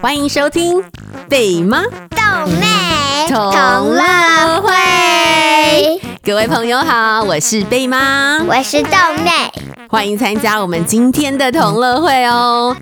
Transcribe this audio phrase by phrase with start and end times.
[0.00, 0.82] 欢迎收听
[1.28, 6.00] 贝妈豆妹同乐会。
[6.22, 8.90] 各位朋友好，我是贝妈，我是豆
[9.22, 9.52] 妹，
[9.88, 12.76] 欢迎参加我们今天的同乐会哦。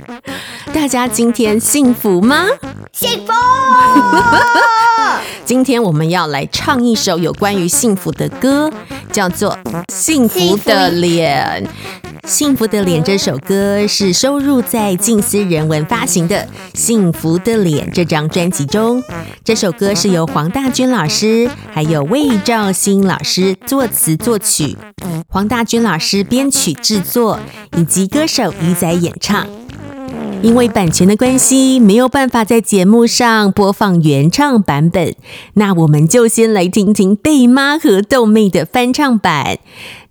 [0.72, 2.44] 大家今天幸福吗？
[2.92, 3.32] 幸福。
[5.44, 8.72] 今天我们要来唱一首有关于幸福的歌，
[9.12, 9.58] 叫做
[9.92, 11.64] 《幸福的脸》。
[12.28, 16.36] 幸福的脸这首歌是收录在静思人文发行的
[16.74, 19.00] 《幸福的脸》这张专辑中。
[19.44, 24.76] 这首歌是由黄大军老师还有魏兆兴老师作词作曲，
[25.28, 27.38] 黄大军老师编曲制作，
[27.76, 29.46] 以及歌手鱼仔演唱。
[30.42, 35.14] 因为版权的关系，没有办法在节目上播放原唱版本，
[35.54, 39.58] 那我们就先来听听贝妈和豆妹的翻唱版。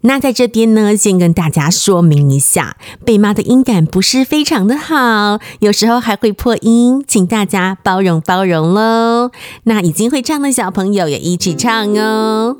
[0.01, 2.75] 那在这边呢，先跟大家说明一下，
[3.05, 9.31] 贝妈的音感不是非常的好，有时候还会破音，请大家包容包容喽。
[9.63, 12.57] 那已经会唱的小朋友也一起唱哦。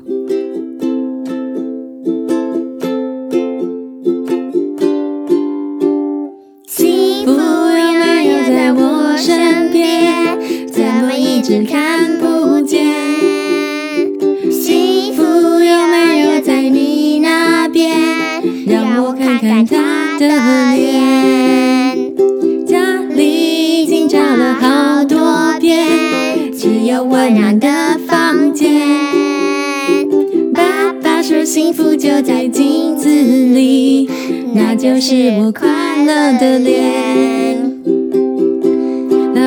[11.46, 12.84] 只看不见，
[14.50, 17.88] 幸福有没有在你那边？
[18.66, 20.26] 让我看看他的
[20.74, 22.16] 脸。
[22.66, 27.68] 家里已经找了好多遍，只有温暖的
[28.08, 28.68] 房间。
[30.52, 34.10] 爸爸说幸福就在镜子里，
[34.52, 35.68] 那就是我快
[36.04, 37.55] 乐的脸。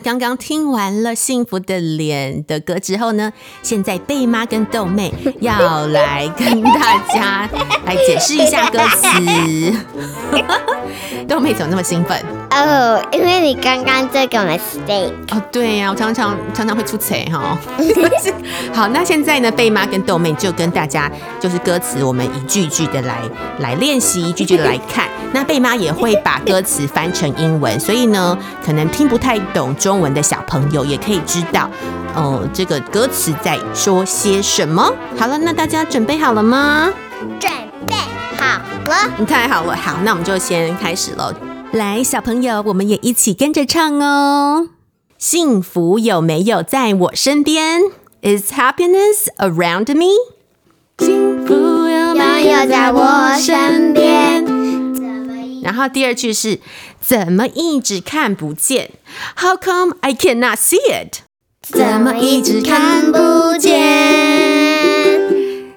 [0.00, 7.48] 刚刚听完了《幸福的脸》的歌之后呢，现在贝妈跟豆妹 要来跟大家
[7.84, 9.72] 来解释一下歌词。
[11.28, 12.18] 豆妹怎么那么兴奋？
[12.50, 15.12] 哦，因为你刚刚这个 mistake。
[15.30, 17.56] 哦，对呀、啊，我常常常常会出错哈。
[18.74, 23.20] 好，那现在呢，贝妈跟豆妹就跟大家就是歌词，我们一句一句的来
[23.60, 25.08] 来练习，一句句的来看。
[25.32, 31.70] 那贝妈也会把歌词翻成英文，所以呢，可能听不太懂中文的小朋友也可以知道，
[32.16, 34.92] 哦、呃，这个歌词在说些什么。
[35.16, 36.90] 好了，那大家准备好了吗？
[37.38, 37.52] 准
[39.26, 41.32] 太好了，好，那我们就先开始喽。
[41.72, 44.70] 来，小朋友，我们也一起跟着唱哦。
[45.16, 47.82] 幸福有没有在我身边
[48.22, 50.08] ？Is happiness around me？
[50.98, 54.44] 幸福有没有在我身边？
[55.62, 56.58] 然后第二句是
[57.00, 58.90] 怎么一直看不见
[59.36, 61.18] ？How come I cannot see it？
[61.62, 63.78] 怎么一直看不见？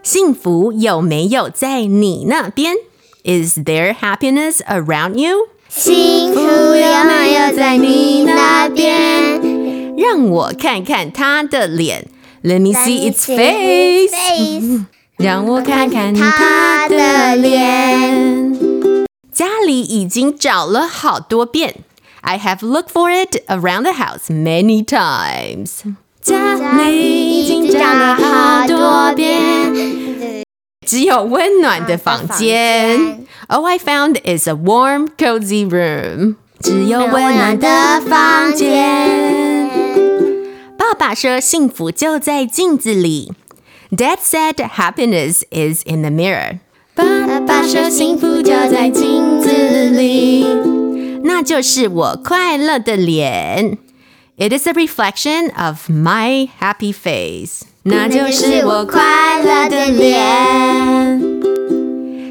[0.01, 2.75] 幸福有没有在你那边
[3.24, 5.48] ？Is there happiness around you？
[5.68, 9.96] 幸福有没有在你那边？
[9.96, 12.06] 让我看看他的脸，
[12.42, 14.86] Let me see its face。
[15.16, 18.56] 让我看看他的脸。
[19.32, 21.76] 家里已经找了好多遍，
[22.22, 25.94] I have looked for it around the house many times。
[26.22, 30.31] 家里已经找了好多遍，
[30.86, 33.26] 只有温暖的房间。
[33.48, 36.36] All I found is a warm, cozy room。
[36.60, 39.68] 只有温暖的房间。
[40.76, 43.32] 爸爸说幸福就在镜子里。
[43.90, 46.58] Dad said happiness is in the mirror。
[46.94, 49.50] 爸爸说幸福就在镜子
[49.90, 50.44] 里，
[51.22, 53.78] 那就是我快乐的脸。
[54.36, 57.64] It is a reflection of my happy face。
[57.85, 61.21] 那就是我快乐的脸。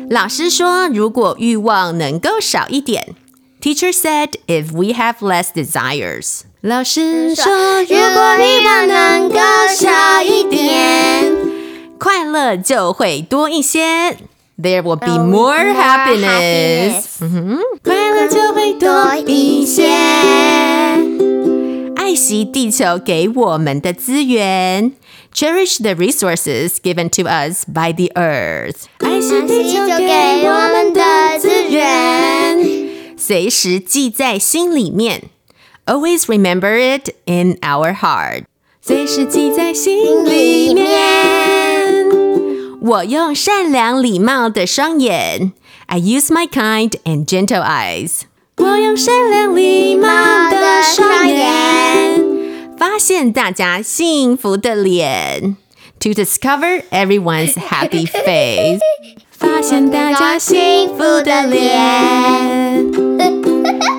[0.09, 3.15] 老师说，如果欲望能够少一点
[3.61, 6.41] ，Teacher said if we have less desires。
[6.63, 7.45] 老师说，
[7.83, 9.39] 如果欲望能够
[9.77, 11.37] 少一点，
[11.99, 14.17] 快乐就会多一些。
[14.59, 17.05] there will be more happiness。
[17.21, 19.91] 嗯哼，快乐就会多一些。
[22.32, 24.94] 爱惜地球给我们的资源，
[25.34, 28.86] cherish the resources given to us by the earth。
[29.00, 35.24] 爱惜地球给我们的资源，随时记在心里面，
[35.86, 38.44] always remember it in our heart。
[38.82, 42.08] 随时记在心里面。
[42.80, 45.52] 我用善良礼貌的双眼，
[45.88, 48.22] I use my kind and gentle eyes。
[48.59, 50.09] 我用善良礼貌
[50.51, 52.23] 的双眼，
[52.77, 55.57] 发现大家幸福的脸
[56.01, 58.79] ，To discover everyone's happy face。
[59.31, 62.93] 发现大家幸福的脸。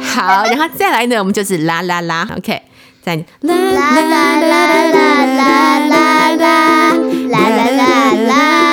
[0.01, 2.61] 好，然后再来呢，我们就是啦啦啦，OK。
[3.01, 6.93] 在啦啦啦啦啦啦啦啦啦
[7.29, 8.72] 啦啦啦啦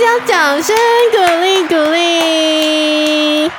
[0.00, 0.74] 家掌声
[1.12, 3.50] 鼓励鼓励。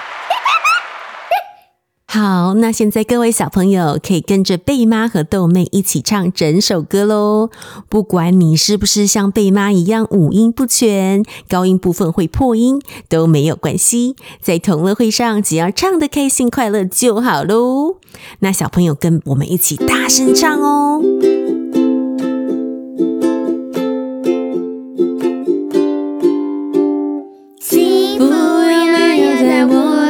[2.07, 7.51] 好，那现在各位小朋友可以跟着贝妈和豆妹一起唱整首歌喽。
[7.88, 17.97] 不管你是不是像贝妈一样五音不全，高音部分会破音都没有关系，在同乐会上只要唱得开心快乐就好喽。
[18.39, 21.01] 那小朋友跟我们一起大声唱哦。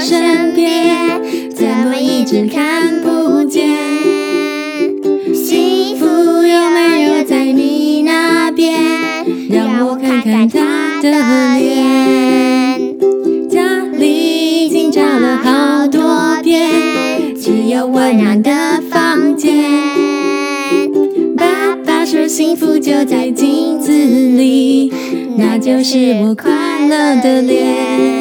[0.03, 1.21] 身边？
[1.53, 3.69] 怎么一直看不见？
[5.33, 8.73] 幸福有没有在你那边？
[9.49, 11.11] 让我看看他的
[11.59, 12.97] 脸。
[13.47, 13.61] 家
[13.97, 19.53] 里已经找了好多遍，只有温暖的房间。
[21.37, 24.91] 爸爸说幸福就在镜子里，
[25.37, 26.49] 那就是我快
[26.87, 28.20] 乐的脸。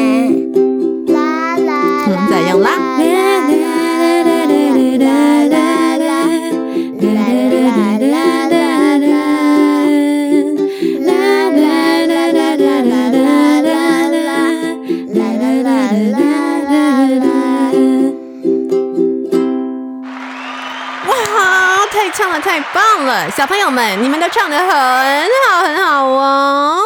[23.11, 23.29] 了！
[23.31, 26.79] 小朋友们，你们都唱的很好，很好哦！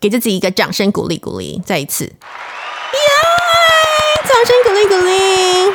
[0.00, 2.12] 给自己一个掌声鼓励鼓励，再一次，耶！
[4.24, 5.72] 掌声鼓励鼓励。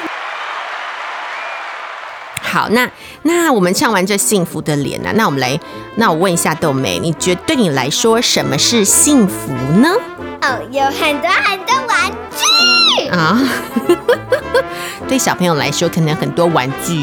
[2.41, 2.89] 好，那
[3.23, 5.13] 那我们唱完这幸福的脸呢、啊？
[5.15, 5.59] 那我们来，
[5.95, 9.89] 那我问一下豆妹，你觉得对你来说什么是幸福呢？
[10.41, 13.41] 哦，有很多很多玩具啊，
[15.07, 17.01] 对小朋友来说，可能很多玩具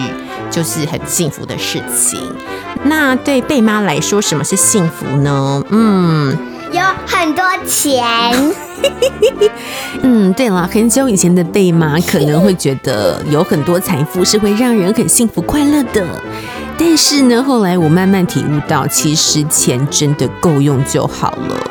[0.50, 2.20] 就是很幸福的事情。
[2.85, 5.63] 那对贝妈来说，什么是幸福呢？
[5.70, 6.36] 嗯，
[6.72, 8.05] 有很多钱。
[10.03, 16.06] 嗯， 对了，很久以前的贝妈可能会觉得有很多财富是会让人很幸福快乐的，
[16.79, 21.70] 但是呢，后来我慢慢体悟到，其实钱真的够用就好了。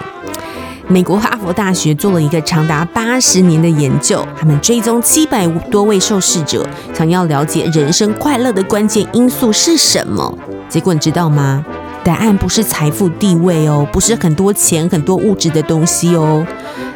[0.92, 10.36] 美国哈佛大学做了一个长达八十年的研究，他们追踪七百多位受试者，想要了解人生快乐的关键因素是什么。
[10.68, 11.64] 结果你知道吗？
[12.04, 16.44] 答案不是财富地位哦，不是很多钱很多物质的东西哦，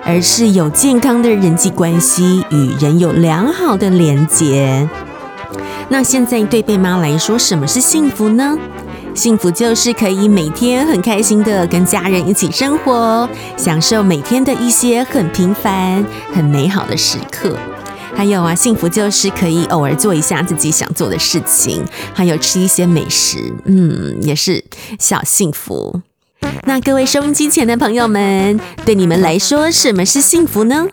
[0.04, 4.90] 而是有健康的人际关系与人有良好的连结。
[5.90, 8.58] 那现在对贝妈来说，什么是幸福呢？
[9.16, 16.04] 幸福就是可以每天很开心的跟家人一起生活，享受每天的一些很平凡、
[16.34, 17.56] 很美好的时刻。
[18.16, 24.64] 还有啊，幸福就是可以偶尔做一下自己想做的事情，还有吃一些美食，嗯，也是
[25.00, 26.02] 小幸福。
[26.66, 30.88] 那各位收音机前的朋友们，对你们来说，什么是幸福呢？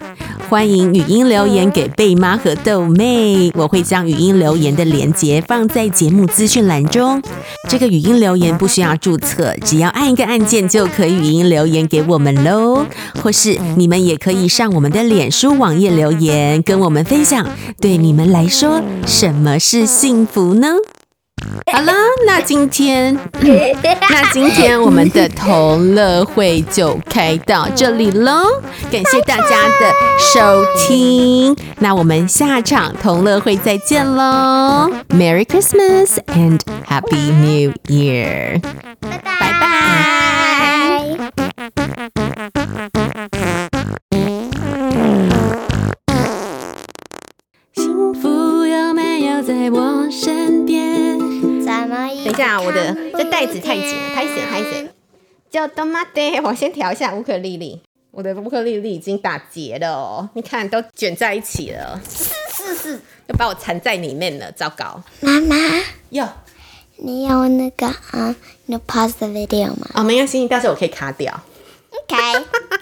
[0.50, 7.22] 欢迎语音留言给贝妈和豆妹，我会将语音留言的连结放在节目资讯栏中。
[7.68, 12.84] 这个语音留言不需要注册，只要按一个按键就可以语音留言给我们喽。
[13.22, 17.46] 或是你们也可以上我们的脸书网页留言，跟我们分享，
[17.80, 20.66] 对你们来说，什么是幸福呢？
[21.72, 21.92] 好了，
[22.26, 28.42] 那今天，那今天我们的同乐会就开到这里喽，
[28.90, 29.92] 感谢大家的
[30.34, 38.60] 收听，那我们下场同乐会再见喽，Merry Christmas and Happy New Year，
[39.00, 41.16] 拜拜拜拜。
[47.74, 51.09] 幸福有没有在我身边？
[51.86, 54.88] 么等一下，我的这袋子太紧了，拍谁拍谁？
[55.50, 57.80] 叫多玛德，我先调一下乌克丽丽。
[58.12, 62.00] 我的乌克丽丽已经打结了哦，你看都卷在一起了，
[62.52, 65.00] 是是，都把我缠在里面了，糟糕！
[65.20, 65.56] 妈妈，
[66.10, 66.28] 哟，
[66.96, 68.34] 你有那个啊，
[68.66, 71.40] 你 pause the video 吗哦，没关系，到时候我可以卡掉。
[71.90, 72.44] ？OK。